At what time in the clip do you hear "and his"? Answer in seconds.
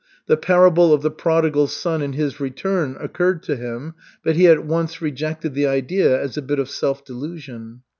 2.01-2.39